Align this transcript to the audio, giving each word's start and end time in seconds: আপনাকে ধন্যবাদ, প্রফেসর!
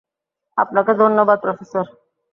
আপনাকে 0.57 0.91
ধন্যবাদ, 0.93 1.37
প্রফেসর! 1.41 1.85